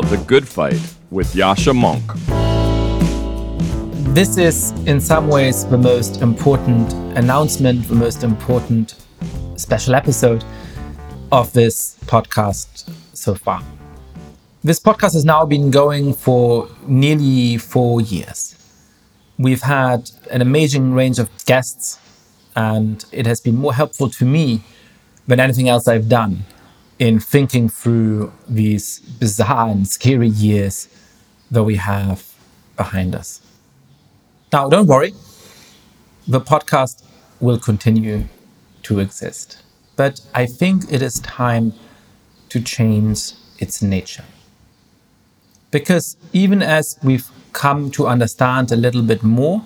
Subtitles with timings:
[0.00, 2.14] now The Good Fight with Yascha Mounk.
[4.14, 8.94] This is, in some ways, the most important announcement, the most important
[9.56, 10.44] special episode
[11.32, 13.62] of this podcast so far.
[14.62, 18.56] This podcast has now been going for nearly four years.
[19.38, 21.98] We've had an amazing range of guests,
[22.56, 24.62] and it has been more helpful to me
[25.26, 26.44] than anything else I've done
[27.00, 30.86] in thinking through these bizarre and scary years
[31.50, 32.22] that we have
[32.76, 33.40] behind us.
[34.52, 35.14] Now, don't worry,
[36.28, 37.02] the podcast
[37.40, 38.24] will continue
[38.82, 39.62] to exist.
[39.96, 41.72] But I think it is time
[42.50, 44.24] to change its nature.
[45.70, 49.62] Because even as we've come to understand a little bit more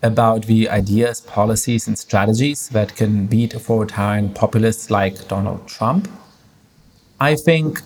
[0.00, 6.08] about the ideas, policies, and strategies that can beat authoritarian populists like Donald Trump,
[7.20, 7.82] I think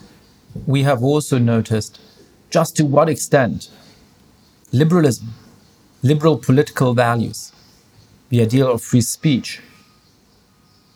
[0.66, 1.98] we have also noticed
[2.50, 3.70] just to what extent
[4.72, 5.32] liberalism,
[6.02, 7.52] liberal political values,
[8.28, 9.60] the ideal of free speech,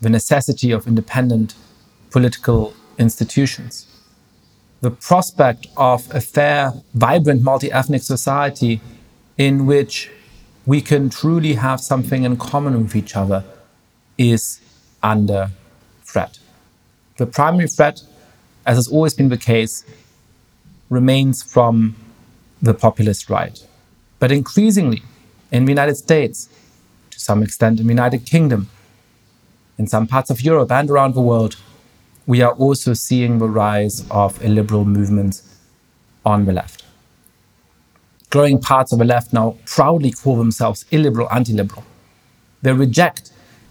[0.02, 1.54] the necessity of independent
[2.10, 3.86] political institutions,
[4.82, 8.82] the prospect of a fair, vibrant, multi ethnic society
[9.38, 10.10] in which
[10.66, 13.44] we can truly have something in common with each other
[14.18, 14.60] is
[15.02, 15.50] under
[16.04, 16.38] threat.
[17.16, 18.02] The primary threat
[18.66, 19.84] as has always been the case,
[20.90, 21.94] remains from
[22.60, 23.64] the populist right.
[24.18, 25.02] But increasingly,
[25.52, 26.48] in the United States,
[27.10, 28.68] to some extent in the United Kingdom,
[29.78, 31.56] in some parts of Europe and around the world,
[32.26, 35.42] we are also seeing the rise of illiberal movements
[36.24, 36.84] on the left.
[38.30, 41.84] Growing parts of the left now proudly call themselves illiberal, anti liberal.
[42.62, 43.30] They reject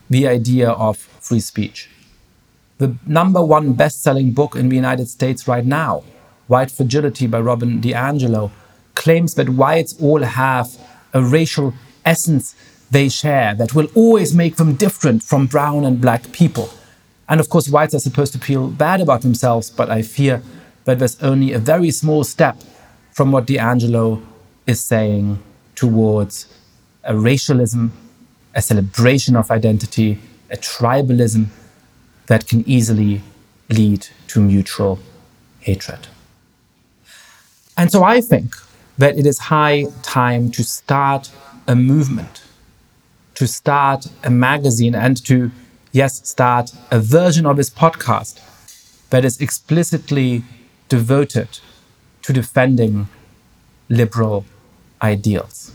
[0.10, 1.90] the idea of free speech
[2.78, 6.04] the number one best selling book in the United States right now,
[6.48, 8.52] White Fragility by Robin DiAngelo,
[8.96, 10.70] claims that whites all have
[11.14, 12.56] a racial essence
[12.92, 16.70] they share that will always make them different from brown and black people.
[17.28, 20.44] And of course, whites are supposed to feel bad about themselves, but I fear
[20.84, 22.62] that there's only a very small step
[23.12, 24.24] from what DiAngelo
[24.68, 25.40] is saying
[25.74, 26.48] towards
[27.04, 27.92] a racialism,
[28.54, 30.20] a celebration of identity,
[30.52, 31.48] a tribalism
[32.28, 33.22] that can easily
[33.70, 35.00] lead to mutual
[35.60, 36.08] hatred.
[37.78, 38.56] And so I think
[38.98, 41.32] that it is high time to start
[41.68, 42.44] a movement,
[43.36, 45.52] to start a magazine, and to,
[45.92, 48.40] yes, start a version of this podcast
[49.10, 50.44] that is explicitly
[50.88, 51.60] devoted
[52.22, 53.08] to defending
[53.90, 54.46] liberal
[55.02, 55.72] ideals.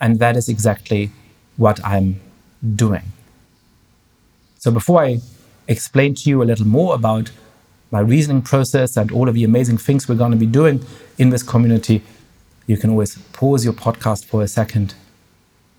[0.00, 1.10] And that is exactly
[1.56, 2.20] what I'm
[2.74, 3.12] doing.
[4.58, 5.20] So before I
[5.68, 7.30] explain to you a little more about
[7.90, 10.84] my reasoning process and all of the amazing things we're going to be doing
[11.18, 12.02] in this community,
[12.66, 14.94] you can always pause your podcast for a second.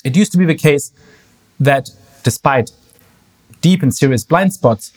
[0.04, 0.92] It used to be the case
[1.60, 1.90] that
[2.22, 2.72] despite
[3.60, 4.92] deep and serious blind spots,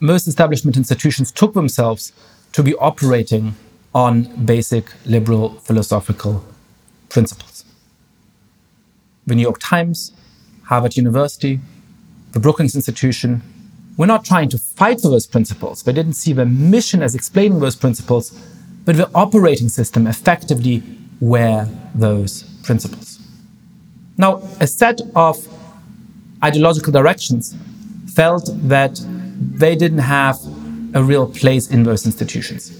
[0.00, 2.12] most establishment institutions took themselves
[2.52, 3.54] to be operating
[3.94, 6.44] on basic liberal philosophical
[7.12, 7.64] principles.
[9.26, 10.12] The New York Times,
[10.64, 11.60] Harvard University,
[12.32, 13.42] the Brookings Institution
[13.98, 15.82] were not trying to fight for those principles.
[15.82, 18.30] They didn't see their mission as explaining those principles,
[18.86, 20.82] but the operating system effectively
[21.20, 23.20] were those principles.
[24.16, 25.36] Now, a set of
[26.42, 27.54] ideological directions
[28.14, 28.98] felt that
[29.62, 30.38] they didn't have
[30.94, 32.78] a real place in those institutions.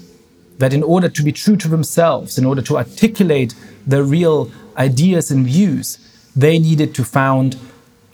[0.59, 3.55] That in order to be true to themselves, in order to articulate
[3.87, 5.99] the real ideas and views,
[6.35, 7.59] they needed to found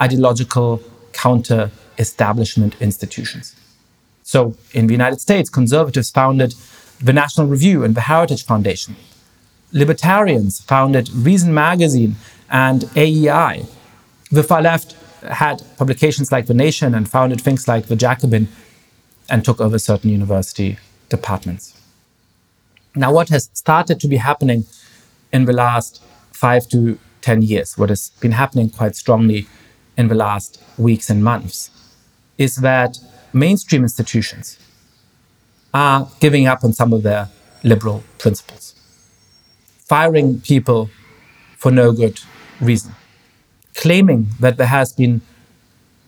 [0.01, 0.83] ideological
[1.13, 3.55] counter establishment institutions.
[4.23, 6.55] So in the United States, conservatives founded
[7.01, 8.97] the National Review and the Heritage Foundation.
[9.73, 12.17] Libertarians founded Reason Magazine
[12.51, 13.65] and AEI.
[14.31, 18.49] The far left had publications like The Nation and founded things like The Jacobin
[19.29, 20.79] and took over certain university
[21.09, 21.79] departments.
[22.95, 24.65] Now, what has started to be happening
[25.33, 26.03] in the last
[26.33, 29.47] five to 10 years, what has been happening quite strongly
[29.97, 31.71] in the last weeks and months,
[32.37, 32.99] is that
[33.33, 34.59] mainstream institutions
[35.75, 37.29] are giving up on some of their
[37.65, 38.75] liberal principles,
[39.87, 40.89] firing people
[41.57, 42.21] for no good
[42.61, 42.95] reason,
[43.75, 45.21] claiming that there has been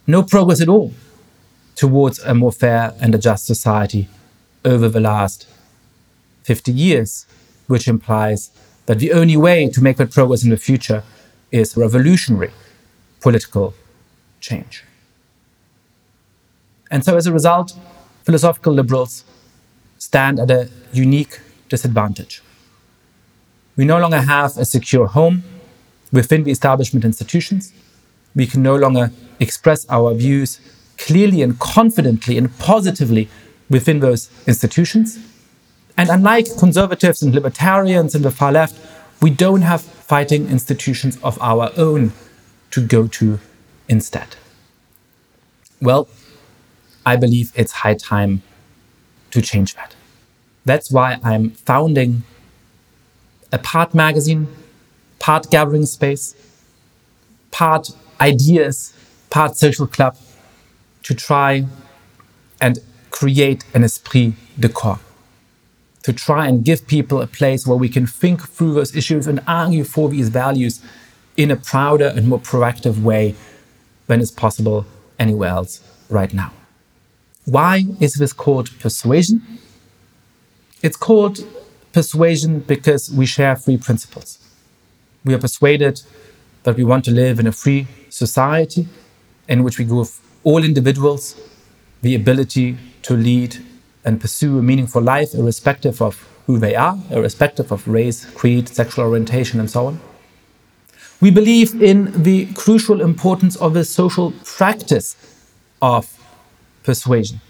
[0.07, 0.93] no progress at all
[1.75, 4.09] towards a more fair and a just society
[4.65, 5.47] over the last
[6.45, 7.27] 50 years,
[7.67, 8.51] which implies
[8.91, 11.05] that the only way to make that progress in the future
[11.53, 12.51] is revolutionary
[13.21, 13.73] political
[14.41, 14.83] change.
[16.91, 17.79] And so, as a result,
[18.25, 19.23] philosophical liberals
[19.99, 21.39] stand at a unique
[21.69, 22.43] disadvantage.
[23.77, 25.45] We no longer have a secure home
[26.11, 27.73] within the establishment institutions.
[28.35, 30.59] We can no longer express our views
[30.99, 33.29] clearly and confidently and positively
[33.69, 35.17] within those institutions.
[35.97, 38.79] And unlike conservatives and libertarians in the far left,
[39.21, 42.13] we don't have fighting institutions of our own
[42.71, 43.39] to go to
[43.89, 44.37] instead.
[45.81, 46.09] Well,
[47.05, 48.43] I believe it's high time
[49.31, 49.95] to change that.
[50.65, 52.23] That's why I'm founding
[53.53, 54.49] a part magazine,
[55.19, 56.35] part gathering space,
[57.51, 57.91] part
[58.21, 58.93] ideas,
[59.31, 60.17] part social club
[61.03, 61.65] to try
[62.61, 62.79] and
[63.11, 65.01] create an esprit de corps.
[66.05, 69.41] To try and give people a place where we can think through those issues and
[69.47, 70.83] argue for these values
[71.37, 73.35] in a prouder and more proactive way
[74.07, 74.87] than is possible
[75.19, 76.53] anywhere else right now.
[77.45, 79.43] Why is this called persuasion?
[80.83, 81.47] It's called
[81.93, 84.39] persuasion because we share three principles.
[85.25, 86.03] We are persuaded
[86.63, 88.89] that we want to live in a free society
[89.49, 91.39] in which we give all individuals
[92.03, 93.57] the ability to lead
[94.05, 99.05] and pursue a meaningful life, irrespective of who they are, irrespective of race, creed, sexual
[99.05, 100.01] orientation, and so on.
[101.21, 105.17] We believe in the crucial importance of the social practice
[105.83, 106.19] of
[106.83, 107.41] persuasion.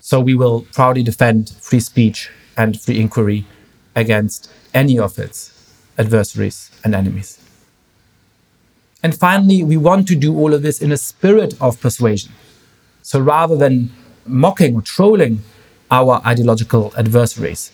[0.00, 3.46] So we will proudly defend free speech and free inquiry
[3.94, 5.52] against any of its
[5.96, 7.40] adversaries and enemies.
[9.02, 12.32] And finally, we want to do all of this in a spirit of persuasion.
[13.02, 13.90] So rather than
[14.26, 15.42] mocking or trolling
[15.90, 17.70] our ideological adversaries,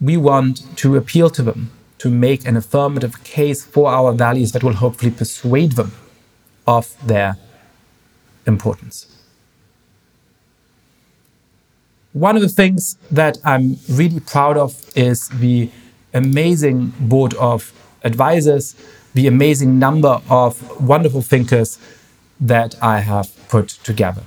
[0.00, 4.64] we want to appeal to them, to make an affirmative case for our values that
[4.64, 5.92] will hopefully persuade them
[6.66, 7.36] of their
[8.46, 9.06] importance.
[12.12, 15.70] One of the things that I'm really proud of is the
[16.12, 17.72] amazing board of
[18.02, 18.74] advisors,
[19.14, 21.78] the amazing number of wonderful thinkers
[22.40, 24.22] that I have put together.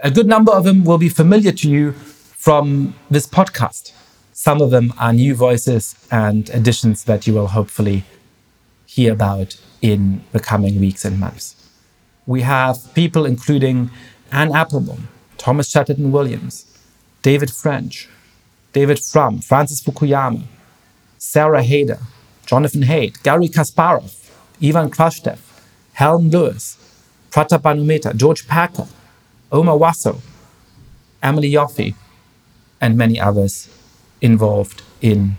[0.00, 3.92] A good number of them will be familiar to you from this podcast.
[4.32, 8.04] Some of them are new voices and additions that you will hopefully
[8.86, 11.56] hear about in the coming weeks and months.
[12.26, 13.90] We have people including
[14.30, 16.64] Anne Applebaum, Thomas Chatterton Williams,
[17.22, 18.08] David French,
[18.72, 20.44] David Frum, Francis Fukuyama,
[21.18, 22.00] Sarah Haider,
[22.46, 24.14] Jonathan Haidt, Garry Kasparov,
[24.62, 25.40] Ivan Krastev,
[25.94, 26.76] Helen Lewis,
[27.32, 28.86] Pratap Bhanu Mehta, George Packer,
[29.50, 30.20] Omar Wasow,
[31.22, 31.94] Emily Yoffe,
[32.80, 33.68] and many others
[34.20, 35.36] involved in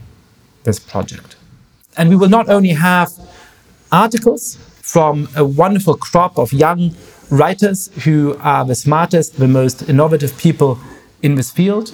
[0.63, 1.35] this project.
[1.97, 3.09] And we will not only have
[3.91, 6.95] articles from a wonderful crop of young
[7.29, 10.79] writers who are the smartest, the most innovative people
[11.21, 11.91] in this field,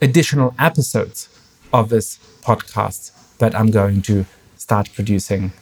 [0.00, 1.28] additional episodes
[1.72, 4.24] of this podcast that I'm going to
[4.56, 5.52] start producing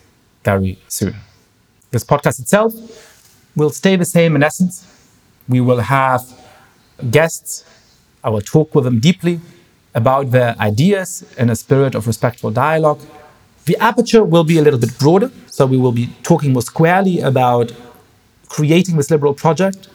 [0.44, 1.14] very soon.
[1.90, 2.74] This podcast itself
[3.56, 4.86] will stay the same in essence.
[5.48, 6.22] We will have
[7.10, 7.64] guests.
[8.22, 9.40] I will talk with them deeply
[9.94, 13.00] about their ideas in a spirit of respectful dialogue.
[13.64, 17.20] The aperture will be a little bit broader, so we will be talking more squarely
[17.20, 17.72] about
[18.48, 19.88] creating this liberal project,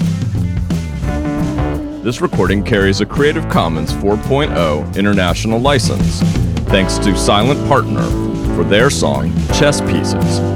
[2.03, 6.21] This recording carries a Creative Commons 4.0 international license.
[6.69, 8.03] Thanks to Silent Partner
[8.55, 10.54] for their song Chess Pieces.